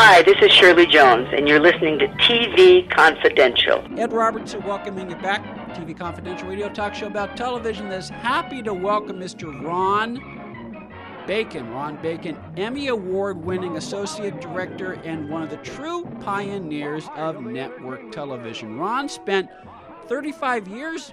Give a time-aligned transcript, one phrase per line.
[0.00, 3.84] Hi, this is Shirley Jones, and you're listening to TV Confidential.
[3.98, 5.42] Ed Robertson welcoming you back.
[5.74, 9.60] TV Confidential radio talk show about television that's happy to welcome Mr.
[9.60, 10.92] Ron
[11.26, 11.68] Bacon.
[11.70, 18.12] Ron Bacon, Emmy Award winning associate director and one of the true pioneers of network
[18.12, 18.78] television.
[18.78, 19.50] Ron spent
[20.06, 21.12] 35 years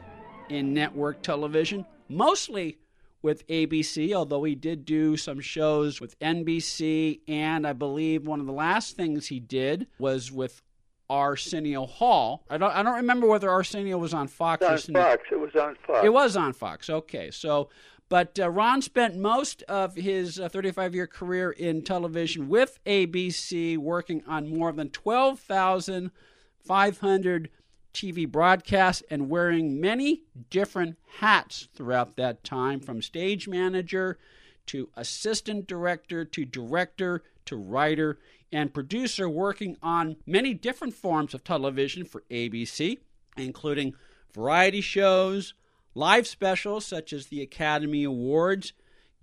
[0.49, 2.77] in network television, mostly
[3.26, 7.21] with ABC, although he did do some shows with NBC.
[7.28, 10.62] And I believe one of the last things he did was with
[11.10, 12.46] Arsenio Hall.
[12.52, 14.64] I don't, I don't remember whether Arsenio was on Fox.
[14.64, 15.24] It was on Fox.
[15.32, 16.06] It was on Fox.
[16.06, 16.88] It was on Fox.
[16.88, 17.32] Okay.
[17.32, 17.69] So,
[18.10, 23.75] but uh, Ron spent most of his 35 uh, year career in television with ABC,
[23.75, 27.50] working on more than 12,500
[27.95, 34.19] TV broadcasts and wearing many different hats throughout that time from stage manager
[34.67, 38.19] to assistant director to director to writer
[38.52, 42.99] and producer, working on many different forms of television for ABC,
[43.37, 43.95] including
[44.33, 45.53] variety shows,
[45.93, 48.73] live specials such as the Academy Awards,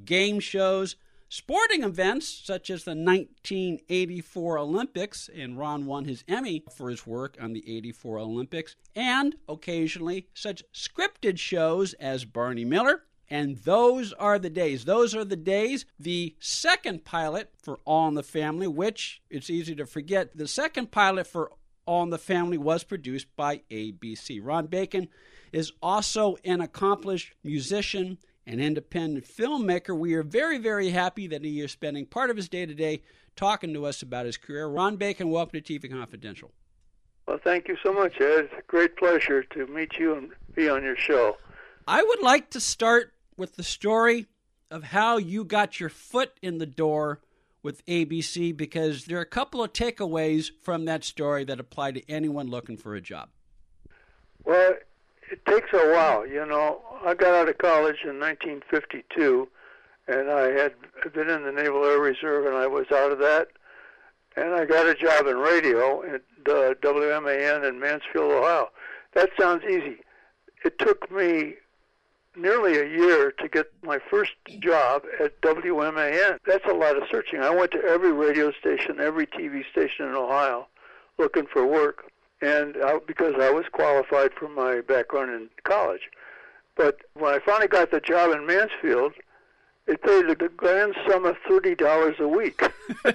[0.05, 0.97] game shows,
[1.35, 7.39] Sporting events such as the 1984 Olympics, and Ron won his Emmy for his work
[7.41, 13.05] on the 84 Olympics, and occasionally such scripted shows as Barney Miller.
[13.31, 14.85] And those are the days.
[14.85, 15.87] Those are the days.
[15.99, 20.91] The second pilot for All in the Family, which it's easy to forget, the second
[20.91, 21.51] pilot for
[21.87, 24.39] All in the Family was produced by ABC.
[24.43, 25.09] Ron Bacon
[25.51, 29.97] is also an accomplished musician an independent filmmaker.
[29.97, 33.03] We are very, very happy that he is spending part of his day today
[33.37, 34.67] talking to us about his career.
[34.67, 36.51] Ron Bacon, welcome to TV Confidential.
[37.27, 38.45] Well, thank you so much, Ed.
[38.45, 41.37] It's a great pleasure to meet you and be on your show.
[41.87, 44.27] I would like to start with the story
[44.70, 47.20] of how you got your foot in the door
[47.63, 52.11] with ABC because there are a couple of takeaways from that story that apply to
[52.11, 53.29] anyone looking for a job.
[54.45, 54.75] Well,
[55.33, 56.27] it takes a while.
[56.27, 59.48] You know, I got out of college in 1952,
[60.07, 60.75] and I had
[61.15, 63.48] been in the Naval Air Reserve, and I was out of that,
[64.37, 68.69] and I got a job in radio at uh, WMAN in Mansfield, Ohio.
[69.15, 69.97] That sounds easy.
[70.65, 71.55] It took me
[72.37, 76.39] nearly a year to get my first job at WMAN.
[76.47, 77.41] That's a lot of searching.
[77.41, 80.69] I went to every radio station, every TV station in Ohio
[81.19, 82.11] looking for work
[82.42, 86.11] and I, because I was qualified from my background in college.
[86.77, 89.13] But when I finally got the job in Mansfield,
[89.86, 92.61] it paid a grand sum of thirty dollars a week.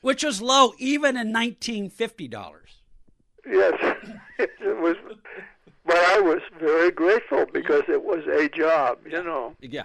[0.00, 2.82] Which was low even in nineteen fifty dollars.
[3.46, 3.74] Yes,
[4.38, 4.96] it was,
[5.84, 9.56] but I was very grateful because it was a job, you know.
[9.60, 9.84] Yeah.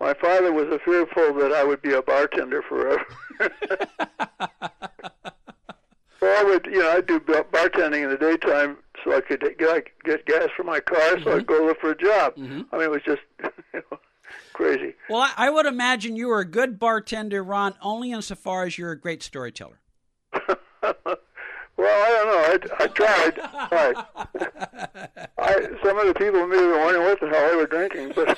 [0.00, 3.04] My father was fearful that I would be a bartender forever.
[6.30, 10.26] I would, you know, I'd do bartending in the daytime so I could get get
[10.26, 11.30] gas for my car, so mm-hmm.
[11.30, 12.36] I'd go look for a job.
[12.36, 12.62] Mm-hmm.
[12.72, 13.22] I mean, it was just
[13.74, 13.98] you know,
[14.52, 14.94] crazy.
[15.08, 18.92] Well, I, I would imagine you were a good bartender, Ron, only insofar as you're
[18.92, 19.80] a great storyteller.
[21.80, 22.42] Well, I don't know.
[22.44, 23.40] I, I tried.
[23.72, 24.04] I,
[25.38, 25.52] I,
[25.82, 28.36] some of the people maybe were wondering what the hell they were drinking, but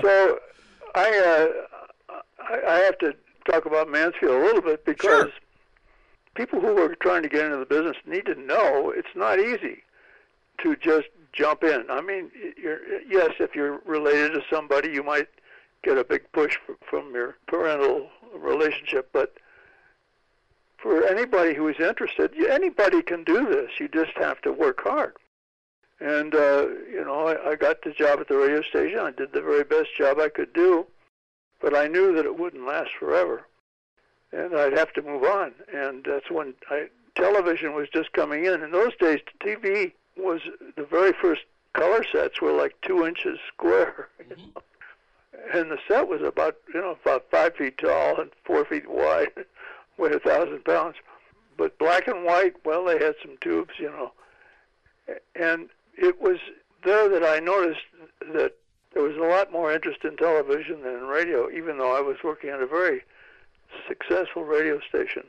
[0.00, 0.38] so
[0.94, 3.16] I, uh, I I have to
[3.50, 5.30] talk about Mansfield a little bit because sure.
[6.34, 9.82] people who are trying to get into the business need to know it's not easy
[10.58, 11.84] to just jump in.
[11.90, 12.30] I mean,
[12.60, 15.28] you're, yes, if you're related to somebody, you might
[15.82, 16.58] get a big push
[16.88, 19.34] from your parental relationship, but
[20.78, 23.70] for anybody who is interested, anybody can do this.
[23.78, 25.14] You just have to work hard.
[26.00, 28.98] And uh, you know, I, I got the job at the radio station.
[28.98, 30.86] I did the very best job I could do
[31.60, 33.46] but I knew that it wouldn't last forever,
[34.32, 35.52] and I'd have to move on.
[35.72, 38.62] And that's when I, television was just coming in.
[38.62, 40.40] In those days, TV was
[40.76, 41.42] the very first
[41.72, 44.30] color sets were like two inches square, mm-hmm.
[44.30, 44.62] you know?
[45.52, 49.28] and the set was about you know about five feet tall and four feet wide,
[49.98, 50.96] weighed a thousand pounds.
[51.56, 54.12] But black and white, well, they had some tubes, you know,
[55.34, 56.38] and it was
[56.84, 57.80] there that I noticed
[58.32, 58.54] that
[58.92, 62.16] there was a lot more interest in television than in radio, even though I was
[62.22, 63.02] working at a very
[63.88, 65.24] successful radio station.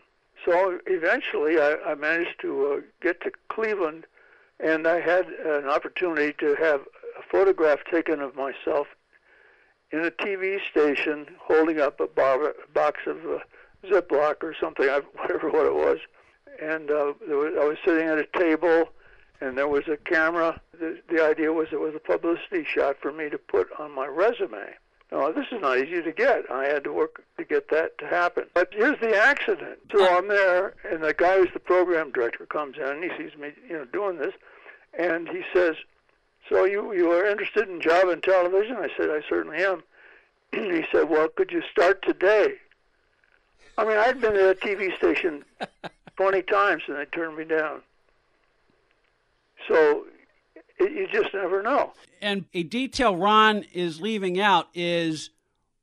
[0.46, 4.06] So eventually, I, I managed to uh, get to Cleveland,
[4.60, 6.82] and I had an opportunity to have
[7.18, 8.88] a photograph taken of myself
[9.92, 13.40] in a TV station holding up a, bar, box of uh,
[13.86, 16.00] Ziploc or something, whatever what it was.
[16.62, 18.90] And uh, there was, I was sitting at a table
[19.40, 20.60] and there was a camera.
[20.80, 24.08] The, the idea was it was a publicity shot for me to put on my
[24.08, 24.76] resume.
[25.12, 26.52] No, this is not easy to get.
[26.52, 28.46] I had to work to get that to happen.
[28.54, 29.80] But here's the accident.
[29.92, 33.38] So I'm there, and the guy who's the program director comes in, and he sees
[33.38, 34.34] me, you know, doing this,
[34.98, 35.78] and he says,
[36.50, 39.84] "So you you are interested in job in television?" I said, "I certainly am."
[40.52, 42.56] And he said, "Well, could you start today?"
[43.78, 45.46] I mean, I'd been at a TV station
[46.18, 47.82] 20 times, and they turned me down.
[49.68, 50.06] So
[50.80, 51.94] it, you just never know.
[52.22, 55.32] And a detail Ron is leaving out is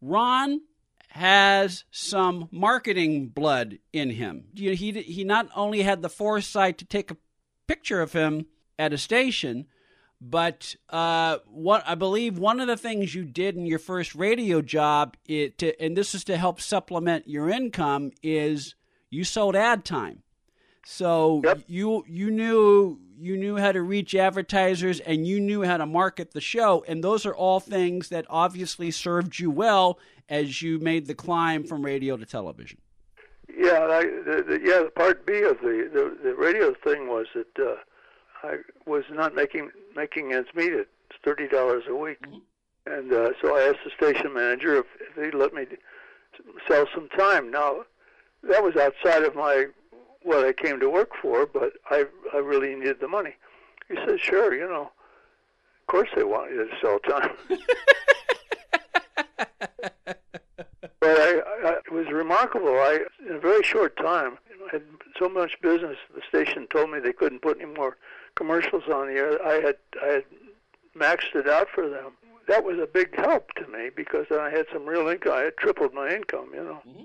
[0.00, 0.61] Ron
[1.08, 4.46] has some marketing blood in him.
[4.52, 7.17] He he not only had the foresight to take a
[7.69, 8.46] picture of him
[8.79, 9.67] at a station,
[10.20, 14.61] but uh, what I believe one of the things you did in your first radio
[14.61, 18.75] job, it to, and this is to help supplement your income, is
[19.08, 20.24] you sold ad time.
[20.84, 21.60] So yep.
[21.66, 26.32] you you knew you knew how to reach advertisers and you knew how to market
[26.32, 29.98] the show, and those are all things that obviously served you well
[30.28, 32.78] as you made the climb from radio to television.
[33.56, 34.82] Yeah, I, the, the, yeah.
[34.82, 37.76] The part B of the the, the radio thing was that uh,
[38.42, 38.56] I
[38.87, 40.87] was not making making ends meet at
[41.25, 42.92] thirty dollars a week, mm-hmm.
[42.92, 45.66] and uh, so I asked the station manager if, if he'd let me
[46.69, 47.50] sell some time.
[47.50, 47.84] Now,
[48.42, 49.66] that was outside of my
[50.25, 53.37] what I came to work for, but I I really needed the money.
[53.88, 54.91] He said, "Sure, you know,
[55.81, 57.31] of course they want you to sell time."
[61.00, 62.71] but I, I, it was remarkable.
[62.71, 64.82] I in a very short time I had
[65.19, 65.99] so much business.
[66.15, 67.99] The station told me they couldn't put any more
[68.35, 69.47] commercials on the air.
[69.47, 70.25] I had I had
[70.97, 72.12] maxed it out for them.
[72.49, 75.32] That was a big help to me because I had some real income.
[75.35, 76.82] I had tripled my income, you know.
[76.87, 77.05] Mm-hmm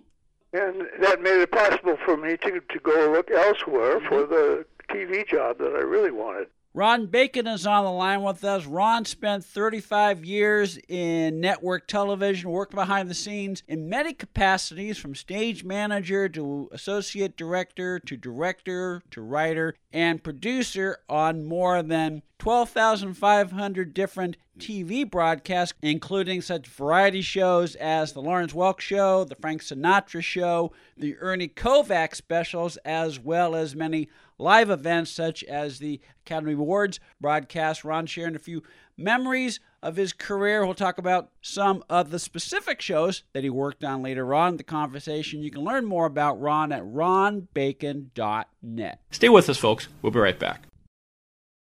[0.54, 4.34] and that made it possible for me to to go look elsewhere for mm-hmm.
[4.34, 6.48] the TV job that I really wanted.
[6.76, 8.68] Ron Bacon is on the line with us.
[8.68, 15.16] Ron spent 35 years in network television, worked behind the scenes in many capacities from
[15.16, 23.94] stage manager to associate director to director to writer and producer on more than 12,500
[23.94, 30.24] different TV broadcasts, including such variety shows as The Lawrence Welk Show, The Frank Sinatra
[30.24, 34.08] Show, The Ernie Kovacs specials, as well as many
[34.40, 37.84] live events such as the Academy Awards broadcast.
[37.84, 38.64] Ron sharing a few
[38.98, 40.66] memories of his career.
[40.66, 44.58] We'll talk about some of the specific shows that he worked on later on in
[44.58, 45.44] the conversation.
[45.44, 49.02] You can learn more about Ron at ronbacon.net.
[49.12, 49.88] Stay with us, folks.
[50.02, 50.69] We'll be right back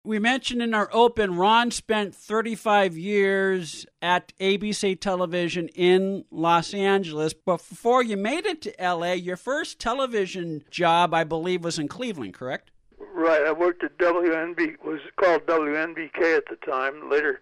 [0.06, 7.34] we mentioned in our open, Ron spent 35 years at ABC Television in Los Angeles.
[7.34, 11.88] But before you made it to LA, your first television job, I believe, was in
[11.88, 12.70] Cleveland, correct?
[12.98, 13.42] Right.
[13.42, 17.10] I worked at WNB, was called WNBK at the time.
[17.10, 17.40] Later,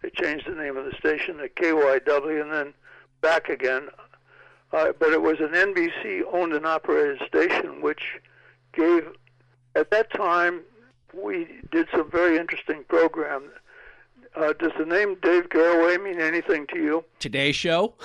[0.00, 2.74] they changed the name of the station to KYW and then
[3.22, 3.88] back again.
[4.72, 8.20] Uh, but it was an NBC owned and operated station, which
[8.72, 9.08] gave,
[9.74, 10.62] at that time,
[11.22, 13.50] we did some very interesting program.
[14.34, 17.04] Uh, does the name Dave Garroway mean anything to you?
[17.20, 17.94] Today Show.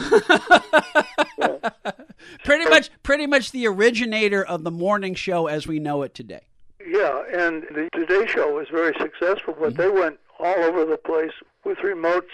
[2.43, 6.41] pretty much, pretty much the originator of the morning show as we know it today.
[6.85, 9.81] Yeah, and the Today Show was very successful, but mm-hmm.
[9.81, 11.31] they went all over the place
[11.65, 12.29] with remotes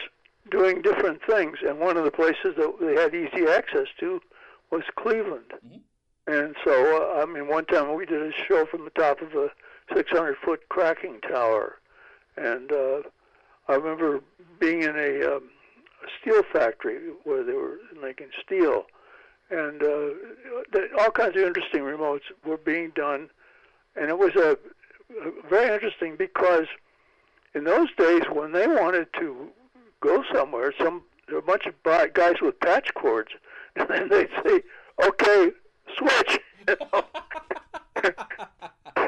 [0.51, 1.57] doing different things.
[1.66, 4.22] And one of the places that they had easy access to
[4.72, 5.53] was Cleveland.
[5.65, 5.77] Mm-hmm.
[6.27, 9.34] And so, uh, I mean, one time we did a show from the top of
[9.34, 9.50] a
[9.94, 11.77] 600 foot cracking tower.
[12.38, 13.01] And uh,
[13.68, 14.22] I remember
[14.60, 15.50] being in a, um,
[16.22, 18.86] steel factory where they were making steel.
[19.50, 20.10] And uh,
[21.00, 23.30] all kinds of interesting remotes were being done.
[23.96, 24.58] And it was a,
[25.22, 26.65] a very interesting because
[27.54, 29.50] in those days when they wanted to
[30.01, 31.04] go somewhere, some
[31.36, 31.74] a bunch of
[32.13, 33.32] guys with patch cords,
[33.75, 34.62] and then they'd say,
[35.04, 35.51] "Okay,
[35.98, 38.13] switch." You know?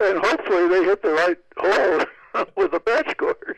[0.00, 3.56] and hopefully they hit the right hole with the patch cord.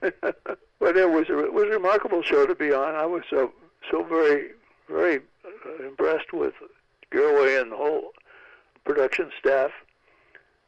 [0.00, 2.94] but it was a, it was a remarkable show to be on.
[2.94, 3.52] I was so
[3.90, 4.50] so very
[4.88, 6.54] very uh, impressed with
[7.10, 8.12] Garroway and the whole
[8.84, 9.70] production staff,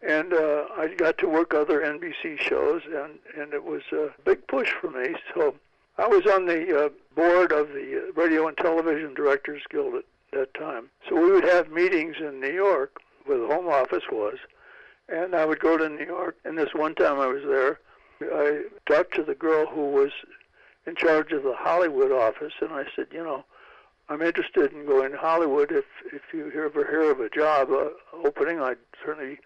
[0.06, 4.46] and uh, I got to work other NBC shows, and and it was a big
[4.46, 5.14] push for me.
[5.34, 5.54] So
[5.98, 10.54] I was on the uh, board of the Radio and Television Directors Guild at that
[10.54, 10.90] time.
[11.08, 14.38] So we would have meetings in New York, where the home office was,
[15.08, 16.36] and I would go to New York.
[16.44, 17.80] And this one time I was there,
[18.22, 20.10] I talked to the girl who was
[20.86, 23.44] in charge of the Hollywood office, and I said, you know,
[24.08, 25.72] I'm interested in going to Hollywood.
[25.72, 29.38] If if you ever hear of a job uh, opening, I'd certainly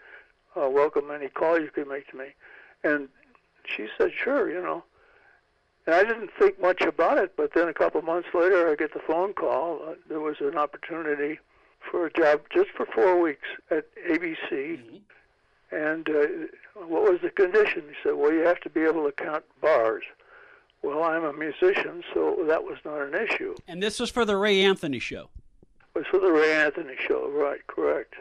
[0.56, 2.26] uh, welcome any call you could make to me.
[2.82, 3.08] And
[3.64, 4.82] she said, sure, you know.
[5.86, 8.92] And I didn't think much about it, but then a couple months later, I get
[8.92, 9.80] the phone call.
[9.86, 11.38] Uh, there was an opportunity
[11.78, 14.36] for a job just for four weeks at ABC.
[14.50, 14.96] Mm-hmm.
[15.70, 16.26] And uh,
[16.74, 17.82] what was the condition?
[17.88, 20.04] He said, well, you have to be able to count bars.
[20.82, 23.54] Well, I'm a musician, so that was not an issue.
[23.66, 25.28] And this was for the Ray Anthony show.
[25.94, 27.66] It was for the Ray Anthony show, right?
[27.66, 28.14] Correct.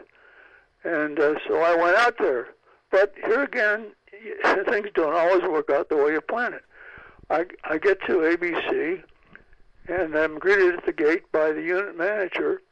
[0.84, 2.48] And uh, so I went out there,
[2.90, 3.92] but here again,
[4.68, 6.64] things don't always work out the way you plan it.
[7.30, 9.02] I I get to ABC,
[9.88, 12.62] and I'm greeted at the gate by the unit manager,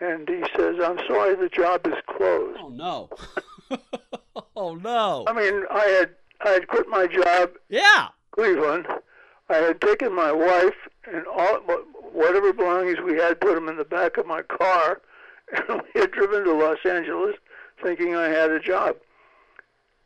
[0.00, 3.10] and he says, "I'm sorry, the job is closed." Oh no!
[4.56, 5.24] oh no!
[5.26, 6.10] I mean, I had
[6.44, 7.50] I had quit my job.
[7.68, 8.08] Yeah.
[8.32, 8.86] Cleveland.
[9.48, 10.74] I had taken my wife
[11.10, 11.60] and all
[12.12, 15.00] whatever belongings we had, put them in the back of my car,
[15.52, 17.36] and we had driven to Los Angeles,
[17.82, 18.96] thinking I had a job.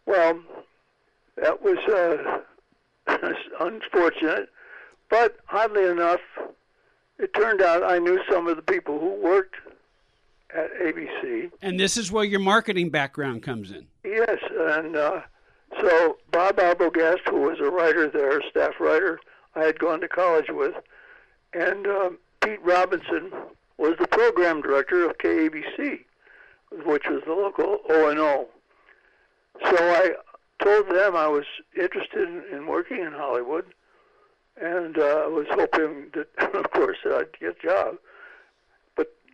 [0.06, 0.40] Well,
[1.36, 2.40] that was uh,
[3.60, 4.48] unfortunate,
[5.08, 6.20] but oddly enough,
[7.18, 9.56] it turned out I knew some of the people who worked
[10.54, 11.50] at ABC.
[11.62, 13.86] And this is where your marketing background comes in.
[14.04, 15.20] Yes, and uh,
[15.80, 19.20] so Bob Arbogast, who was a writer there, staff writer,
[19.54, 20.74] I had gone to college with,
[21.52, 23.32] and uh, Pete Robinson
[23.78, 26.00] was the program director of KABC,
[26.84, 28.48] which was the local O and O.
[29.64, 30.12] So I
[30.62, 31.44] told them I was
[31.76, 33.64] interested in, in working in Hollywood,
[34.60, 37.96] and uh, I was hoping that, of course, that I'd get a job.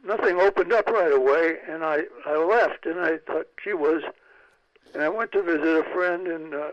[0.07, 4.03] Nothing opened up right away, and I I left, and I thought, gee whiz,
[4.95, 6.71] and I went to visit a friend in uh,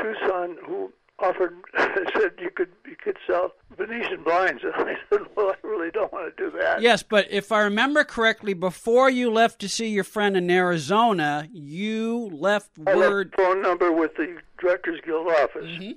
[0.00, 5.50] Tucson who offered said you could you could sell Venetian blinds, and I said, well,
[5.50, 6.80] I really don't want to do that.
[6.80, 11.48] Yes, but if I remember correctly, before you left to see your friend in Arizona,
[11.52, 15.96] you left I word left phone number with the Directors Guild office, Mhm.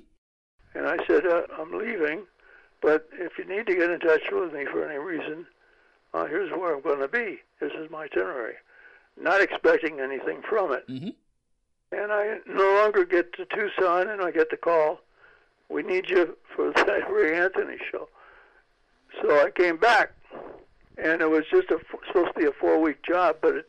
[0.74, 2.26] and I said uh, I'm leaving,
[2.80, 5.46] but if you need to get in touch with me for any reason,
[6.14, 7.38] uh, here's where I'm going to be.
[7.60, 8.54] This is my itinerary.
[9.20, 10.86] Not expecting anything from it.
[10.88, 11.14] Mhm.
[11.92, 15.00] And I no longer get to Tucson, and I get the call.
[15.68, 18.08] We need you for the Ray Anthony show.
[19.20, 20.12] So I came back,
[20.96, 23.68] and it was just a, supposed to be a four-week job, but it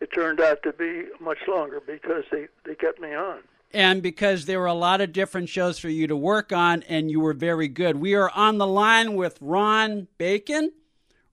[0.00, 3.40] it turned out to be much longer because they they kept me on.
[3.72, 7.10] and because there were a lot of different shows for you to work on, and
[7.10, 7.96] you were very good.
[7.96, 10.72] We are on the line with Ron Bacon.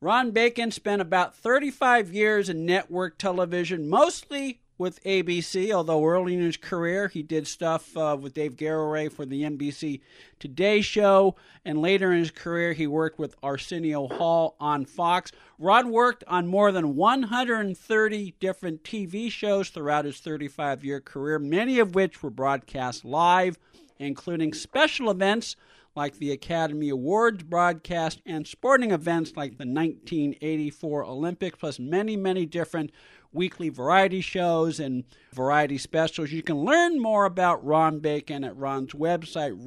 [0.04, 6.42] Ron Bacon spent about 35 years in network television, mostly with ABC, although early in
[6.42, 10.02] his career he did stuff uh, with Dave Garroway for the NBC
[10.40, 15.32] Today Show, and later in his career he worked with Arsenio Hall on Fox.
[15.60, 21.78] Ron worked on more than 130 different TV shows throughout his 35 year career, many
[21.78, 23.60] of which were broadcast live,
[24.00, 25.56] including special events
[25.96, 32.46] like the Academy Awards broadcast and sporting events like the 1984 Olympics, plus many, many
[32.46, 32.92] different
[33.34, 36.32] weekly variety shows and variety specials.
[36.32, 39.58] You can learn more about Ron Bacon at Ron's website,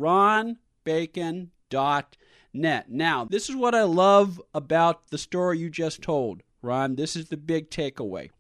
[0.87, 2.91] ronbacon.net.
[2.91, 6.97] Now, this is what I love about the story you just told, Ron.
[6.97, 8.31] This is the big takeaway.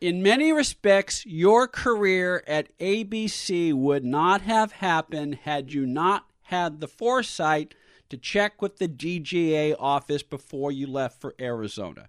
[0.00, 6.80] In many respects, your career at ABC would not have happened had you not had
[6.80, 7.74] the foresight
[8.08, 12.08] to check with the DGA office before you left for Arizona.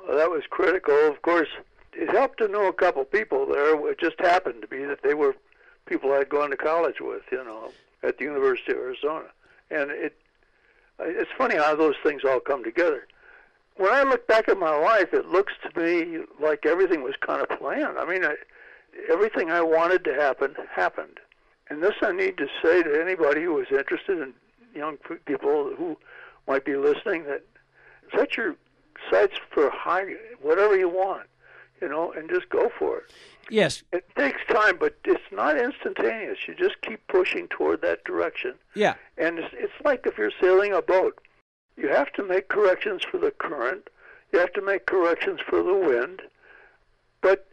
[0.00, 0.94] Well, that was critical.
[1.06, 1.48] Of course,
[1.92, 3.90] it helped to know a couple people there.
[3.90, 5.36] It just happened to be that they were
[5.84, 9.26] people I'd gone to college with, you know, at the University of Arizona.
[9.70, 10.16] And it
[10.98, 13.06] it's funny how those things all come together.
[13.76, 17.42] When I look back at my life, it looks to me like everything was kind
[17.42, 17.98] of planned.
[17.98, 18.36] I mean, I,
[19.12, 21.20] everything I wanted to happen happened.
[21.68, 24.34] And this I need to say to anybody who is interested in
[24.74, 25.96] young people who
[26.46, 27.42] might be listening that
[28.14, 28.56] set your
[29.10, 31.26] sights for high, whatever you want,
[31.80, 33.04] you know, and just go for it.
[33.50, 33.82] Yes.
[33.92, 36.38] It takes time, but it's not instantaneous.
[36.46, 38.54] You just keep pushing toward that direction.
[38.74, 38.94] Yeah.
[39.18, 41.20] And it's, it's like if you're sailing a boat.
[41.76, 43.88] You have to make corrections for the current.
[44.32, 46.22] You have to make corrections for the wind.
[47.20, 47.46] But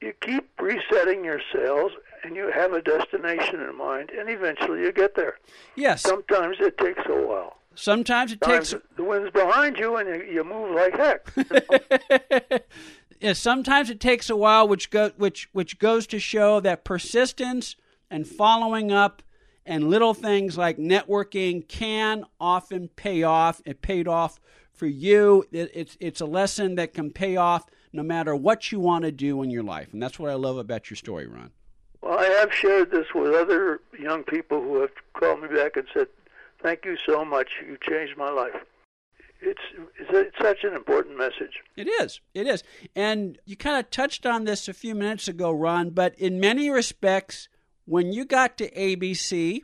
[0.00, 4.92] you keep resetting your sails and you have a destination in mind and eventually you
[4.92, 5.38] get there.
[5.76, 6.02] Yes.
[6.02, 7.58] Sometimes it takes a while.
[7.74, 11.32] Sometimes it Sometimes takes the wind's behind you and you, you move like heck.
[13.20, 17.76] yeah, sometimes it takes a while, which go which which goes to show that persistence
[18.10, 19.22] and following up
[19.64, 23.62] and little things like networking can often pay off.
[23.64, 24.40] It paid off
[24.72, 25.44] for you.
[25.52, 29.12] It, it's it's a lesson that can pay off no matter what you want to
[29.12, 31.52] do in your life, and that's what I love about your story, Ron.
[32.02, 35.86] Well, I have shared this with other young people who have called me back and
[35.92, 36.08] said,
[36.62, 37.48] "Thank you so much.
[37.66, 38.54] You changed my life."
[39.40, 39.60] It's
[39.98, 41.62] it's, such an important message.
[41.76, 42.20] It is.
[42.34, 42.64] It is.
[42.96, 46.70] And you kind of touched on this a few minutes ago, Ron, but in many
[46.70, 47.48] respects,
[47.84, 49.62] when you got to ABC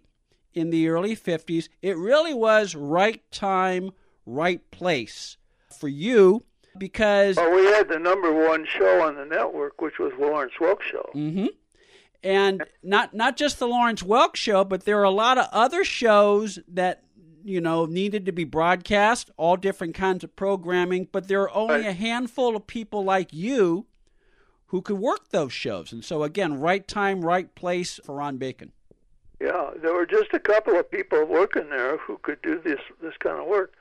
[0.52, 3.90] in the early 50s, it really was right time,
[4.24, 5.36] right place
[5.78, 6.44] for you
[6.78, 7.36] because.
[7.36, 11.10] Well, we had the number one show on the network, which was Lawrence Welk Show.
[11.14, 11.46] Mm-hmm.
[12.24, 15.84] And not not just the Lawrence Welk show, but there are a lot of other
[15.84, 17.04] shows that
[17.44, 21.86] you know needed to be broadcast, all different kinds of programming, but there are only
[21.86, 23.86] a handful of people like you
[24.68, 25.92] who could work those shows.
[25.92, 28.72] And so again, right time, right place for Ron Bacon.
[29.38, 33.14] Yeah, there were just a couple of people working there who could do this this
[33.18, 33.74] kind of work,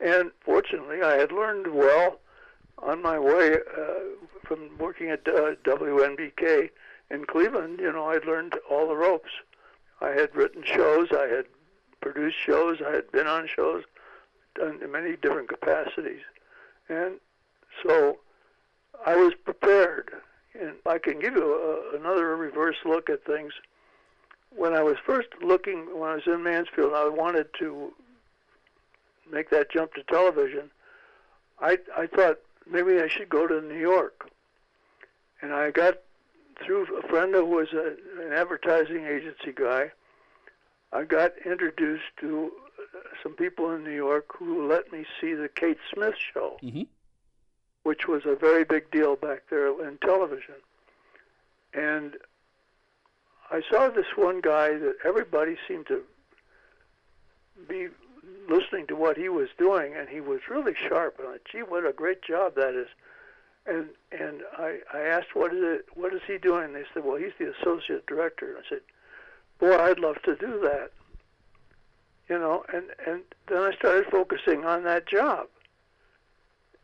[0.00, 2.18] and fortunately, I had learned well
[2.78, 6.70] on my way uh, from working at uh, WNBK
[7.10, 7.80] in Cleveland.
[7.80, 9.30] You know, I'd learned all the ropes.
[10.00, 11.44] I had written shows, I had
[12.00, 13.84] produced shows, I had been on shows,
[14.54, 16.22] done in many different capacities,
[16.88, 17.16] and
[17.82, 18.18] so
[19.04, 20.10] I was prepared.
[20.58, 23.52] And I can give you a, another reverse look at things
[24.50, 27.92] when I was first looking, when I was in Mansfield, I wanted to
[29.30, 30.70] make that jump to television.
[31.60, 32.38] I I thought
[32.68, 34.28] maybe I should go to New York,
[35.40, 35.98] and I got
[36.64, 39.90] through a friend who was a, an advertising agency guy.
[40.92, 45.48] I got introduced to uh, some people in New York who let me see the
[45.48, 46.86] Kate Smith show, Mhm.
[47.84, 50.56] which was a very big deal back there in television.
[51.72, 52.16] And
[53.50, 56.02] I saw this one guy that everybody seemed to
[57.68, 57.88] be
[58.48, 61.18] listening to what he was doing, and he was really sharp.
[61.18, 62.88] And I thought, gee, what a great job that is.
[63.70, 65.86] And and I, I asked, what is it?
[65.94, 66.64] What is he doing?
[66.64, 68.48] And they said, well, he's the associate director.
[68.48, 68.80] And I said,
[69.60, 70.90] boy, I'd love to do that.
[72.28, 75.46] You know, and and then I started focusing on that job.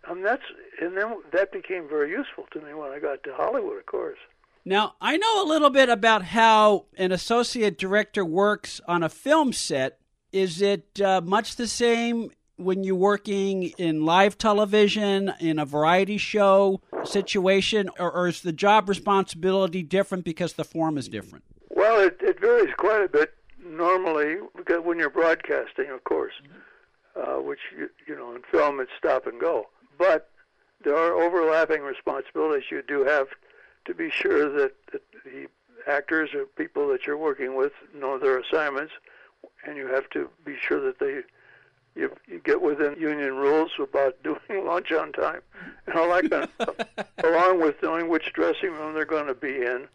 [0.09, 0.43] Um, that's
[0.81, 4.19] and then that became very useful to me when I got to Hollywood, of course.
[4.65, 9.53] Now, I know a little bit about how an associate director works on a film
[9.53, 10.01] set.
[10.33, 16.19] Is it uh, much the same when you're working in live television, in a variety
[16.19, 21.45] show situation, or, or is the job responsibility different because the form is different?
[21.71, 26.33] Well, it, it varies quite a bit normally because when you're broadcasting, of course,
[27.17, 29.69] uh, which you, you know in film it's stop and go.
[29.99, 30.31] But
[30.85, 33.29] there are overlapping responsibilities you do have
[33.87, 35.47] to be sure that, that the
[35.87, 38.93] actors or people that you're working with know their assignments,
[39.67, 41.21] and you have to be sure that they
[41.97, 45.41] you, you get within union rules about doing lunch on time
[45.87, 49.35] and all that kind of stuff, along with knowing which dressing room they're going to
[49.35, 49.89] be in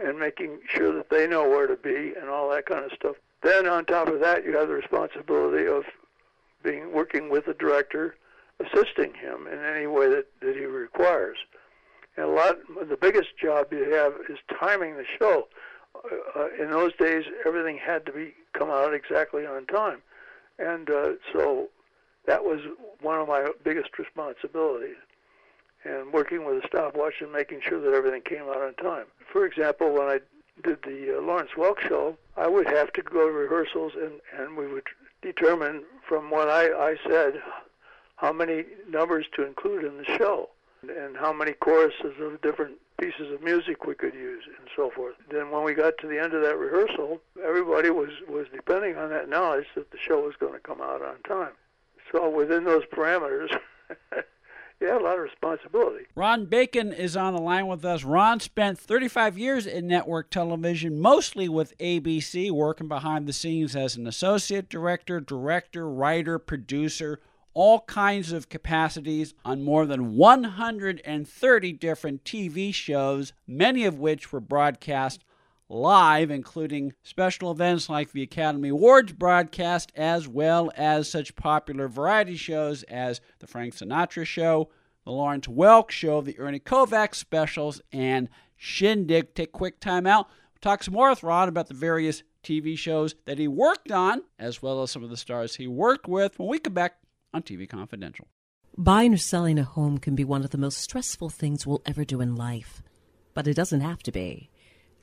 [0.00, 3.16] and making sure that they know where to be and all that kind of stuff.
[3.42, 5.84] Then on top of that, you have the responsibility of
[6.62, 8.16] being working with the director,
[8.58, 11.36] assisting him in any way that, that he requires.
[12.16, 12.56] And a lot,
[12.88, 15.48] the biggest job you have is timing the show.
[15.94, 20.00] Uh, uh, in those days, everything had to be come out exactly on time,
[20.58, 21.68] and uh, so
[22.26, 22.60] that was
[23.00, 24.96] one of my biggest responsibilities.
[25.84, 29.04] And working with a stopwatch and making sure that everything came out on time.
[29.30, 30.20] For example, when I
[30.62, 34.56] did the uh, Lawrence Welk show, I would have to go to rehearsals, and and
[34.56, 34.86] we would
[35.20, 37.42] determine from what I I said
[38.16, 40.48] how many numbers to include in the show
[40.82, 45.14] and how many choruses of different pieces of music we could use and so forth.
[45.30, 49.10] Then when we got to the end of that rehearsal, everybody was was depending on
[49.10, 51.52] that knowledge that the show was going to come out on time.
[52.12, 53.48] So within those parameters,
[54.80, 56.04] you had a lot of responsibility.
[56.14, 58.04] Ron Bacon is on the line with us.
[58.04, 63.96] Ron spent 35 years in network television, mostly with ABC, working behind the scenes as
[63.96, 67.20] an associate director, director, writer, producer,
[67.54, 74.40] all kinds of capacities on more than 130 different TV shows, many of which were
[74.40, 75.24] broadcast
[75.68, 82.36] live, including special events like the Academy Awards broadcast, as well as such popular variety
[82.36, 84.68] shows as The Frank Sinatra Show,
[85.04, 89.34] The Lawrence Welk Show, The Ernie Kovacs specials, and Shindig.
[89.34, 90.28] Take quick time out.
[90.60, 94.62] Talk some more with Ron about the various TV shows that he worked on, as
[94.62, 96.96] well as some of the stars he worked with when we come back
[97.34, 98.26] on TV Confidential.
[98.76, 102.04] Buying or selling a home can be one of the most stressful things we'll ever
[102.04, 102.82] do in life,
[103.34, 104.50] but it doesn't have to be.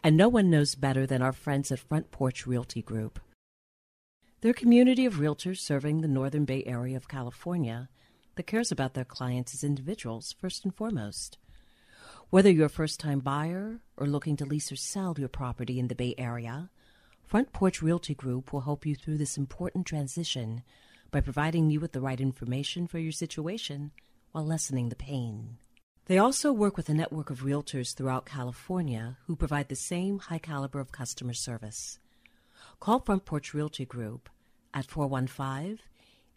[0.04, 3.20] And no one knows better than our friends at Front Porch Realty Group.
[4.42, 7.88] They're a community of realtors serving the Northern Bay Area of California
[8.36, 11.38] that cares about their clients as individuals first and foremost.
[12.32, 15.90] Whether you're a first time buyer or looking to lease or sell your property in
[15.90, 16.72] the Bay Area,
[17.24, 20.64] Front Porch Realty Group will help you through this important transition
[21.12, 23.92] by providing you with the right information for your situation
[24.32, 25.58] while lessening the pain.
[26.06, 30.40] They also work with a network of realtors throughout California who provide the same high
[30.40, 32.00] caliber of customer service.
[32.80, 34.30] Call Front Porch Realty Group
[34.74, 35.80] at 415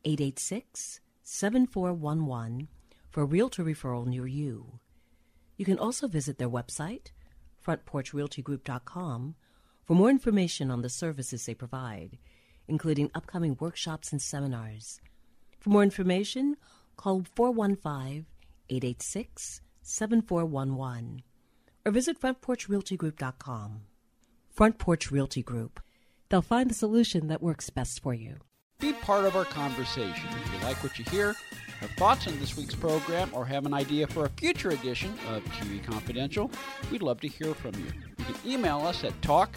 [0.05, 2.69] 886 7411
[3.11, 4.81] for a realtor referral near you.
[5.57, 7.13] You can also visit their website,
[7.65, 9.35] frontporchrealtygroup.com,
[9.85, 12.19] for more information on the services they provide,
[12.69, 15.01] including upcoming workshops and seminars.
[15.61, 16.57] For more information,
[16.97, 18.27] call 415
[18.71, 21.23] 886 7411
[21.85, 23.81] or visit frontporchrealtygroup.com.
[24.51, 25.81] Front Porch Realty Group.
[26.29, 28.37] They'll find the solution that works best for you.
[28.81, 30.29] Be part of our conversation.
[30.31, 31.35] If you like what you hear,
[31.81, 35.45] have thoughts on this week's program, or have an idea for a future edition of
[35.45, 36.51] TV Confidential,
[36.91, 37.87] we'd love to hear from you.
[38.19, 39.57] You can email us at talk